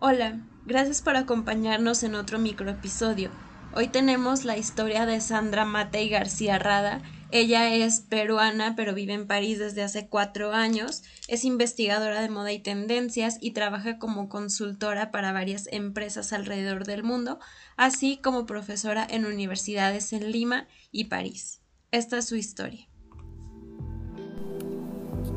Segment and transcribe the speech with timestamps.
[0.00, 3.32] Hola, gracias por acompañarnos en otro microepisodio.
[3.74, 7.02] Hoy tenemos la historia de Sandra Matei García Rada.
[7.32, 11.02] Ella es peruana, pero vive en París desde hace cuatro años.
[11.26, 17.02] Es investigadora de moda y tendencias y trabaja como consultora para varias empresas alrededor del
[17.02, 17.40] mundo,
[17.76, 21.60] así como profesora en universidades en Lima y París.
[21.90, 22.86] Esta es su historia.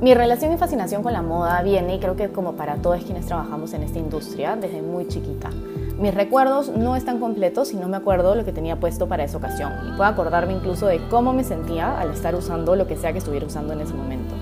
[0.01, 3.27] Mi relación y fascinación con la moda viene, y creo que como para todos quienes
[3.27, 5.51] trabajamos en esta industria, desde muy chiquita.
[5.99, 9.37] Mis recuerdos no están completos y no me acuerdo lo que tenía puesto para esa
[9.37, 13.11] ocasión, y puedo acordarme incluso de cómo me sentía al estar usando lo que sea
[13.11, 14.33] que estuviera usando en ese momento.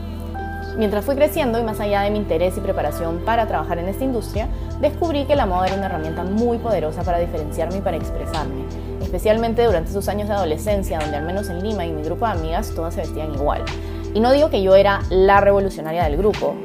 [0.78, 4.06] Mientras fui creciendo y más allá de mi interés y preparación para trabajar en esta
[4.06, 4.48] industria,
[4.80, 8.64] descubrí que la moda era una herramienta muy poderosa para diferenciarme y para expresarme,
[9.02, 12.32] especialmente durante esos años de adolescencia, donde al menos en Lima y mi grupo de
[12.32, 13.66] amigas todas se vestían igual.
[14.14, 16.56] Y no digo que yo era la revolucionaria del grupo,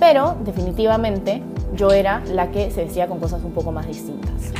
[0.00, 1.42] pero definitivamente
[1.74, 4.52] yo era la que se vestía con cosas un poco más distintas.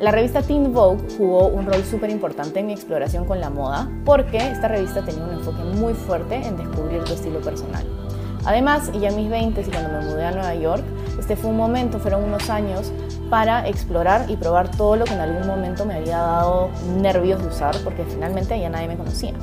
[0.00, 3.90] La revista Teen Vogue jugó un rol súper importante en mi exploración con la moda
[4.04, 7.84] porque esta revista tenía un enfoque muy fuerte en descubrir tu estilo personal.
[8.44, 10.84] Además, ya en mis 20 y cuando me mudé a Nueva York,
[11.18, 12.92] este fue un momento, fueron unos años
[13.28, 17.48] para explorar y probar todo lo que en algún momento me había dado nervios de
[17.48, 19.34] usar porque finalmente ya nadie me conocía.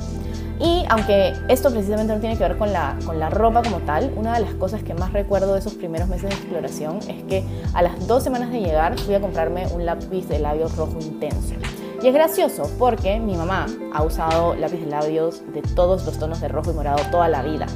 [0.58, 4.12] Y aunque esto precisamente no tiene que ver con la, con la ropa como tal,
[4.16, 7.44] una de las cosas que más recuerdo de esos primeros meses de exploración es que
[7.74, 11.54] a las dos semanas de llegar fui a comprarme un lápiz de labios rojo intenso.
[12.02, 16.40] Y es gracioso porque mi mamá ha usado lápiz de labios de todos los tonos
[16.40, 17.66] de rojo y morado toda la vida,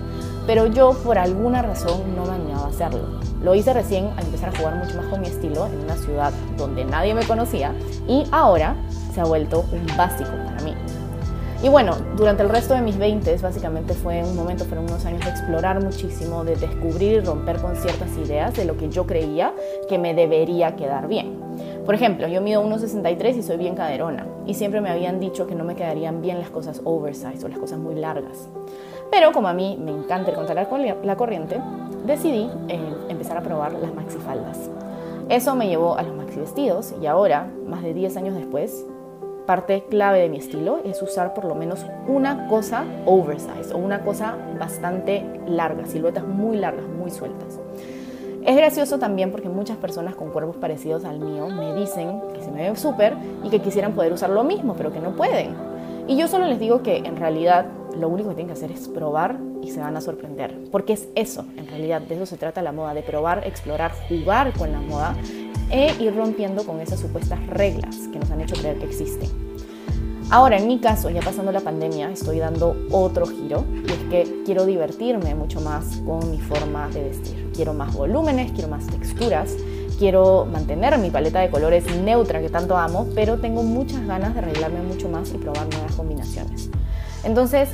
[0.50, 3.20] pero yo por alguna razón no me animaba a hacerlo.
[3.40, 6.32] Lo hice recién al empezar a jugar mucho más con mi estilo en una ciudad
[6.58, 7.72] donde nadie me conocía
[8.08, 8.74] y ahora
[9.14, 10.74] se ha vuelto un básico para mí.
[11.62, 15.24] Y bueno, durante el resto de mis 20 básicamente fue un momento, fueron unos años
[15.24, 19.54] de explorar muchísimo, de descubrir y romper con ciertas ideas de lo que yo creía
[19.88, 21.39] que me debería quedar bien.
[21.90, 25.56] Por ejemplo, yo mido 1,63 y soy bien caderona y siempre me habían dicho que
[25.56, 28.48] no me quedarían bien las cosas oversize o las cosas muy largas.
[29.10, 31.60] Pero como a mí me encanta el contra la corriente,
[32.06, 32.78] decidí eh,
[33.08, 34.70] empezar a probar las maxifaldas.
[35.28, 38.86] Eso me llevó a los maxi vestidos y ahora, más de 10 años después,
[39.44, 44.04] parte clave de mi estilo es usar por lo menos una cosa oversize o una
[44.04, 47.58] cosa bastante larga, siluetas muy largas, muy sueltas.
[48.44, 52.50] Es gracioso también porque muchas personas con cuerpos parecidos al mío me dicen que se
[52.50, 53.14] me ven súper
[53.44, 55.54] y que quisieran poder usar lo mismo, pero que no pueden.
[56.08, 57.66] Y yo solo les digo que en realidad
[57.98, 60.56] lo único que tienen que hacer es probar y se van a sorprender.
[60.72, 64.52] Porque es eso, en realidad, de eso se trata la moda, de probar, explorar, jugar
[64.54, 65.14] con la moda
[65.70, 69.49] e ir rompiendo con esas supuestas reglas que nos han hecho creer que existen.
[70.32, 74.42] Ahora, en mi caso, ya pasando la pandemia, estoy dando otro giro y es que
[74.44, 77.50] quiero divertirme mucho más con mi forma de vestir.
[77.52, 79.56] Quiero más volúmenes, quiero más texturas,
[79.98, 84.38] quiero mantener mi paleta de colores neutra que tanto amo, pero tengo muchas ganas de
[84.38, 86.70] arreglarme mucho más y probar nuevas combinaciones.
[87.24, 87.68] Entonces,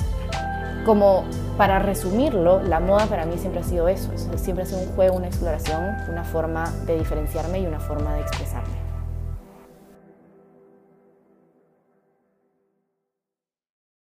[0.86, 1.24] como
[1.58, 5.14] para resumirlo, la moda para mí siempre ha sido eso, siempre ha sido un juego,
[5.14, 8.85] una exploración, una forma de diferenciarme y una forma de expresarme.